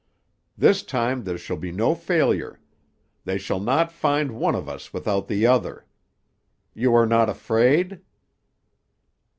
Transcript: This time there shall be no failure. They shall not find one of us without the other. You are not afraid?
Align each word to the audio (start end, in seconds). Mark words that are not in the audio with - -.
This 0.57 0.81
time 0.81 1.25
there 1.25 1.37
shall 1.37 1.57
be 1.57 1.71
no 1.71 1.93
failure. 1.93 2.59
They 3.25 3.37
shall 3.37 3.59
not 3.59 3.91
find 3.91 4.31
one 4.31 4.55
of 4.55 4.67
us 4.67 4.91
without 4.91 5.27
the 5.27 5.45
other. 5.45 5.85
You 6.73 6.91
are 6.95 7.05
not 7.05 7.29
afraid? 7.29 8.01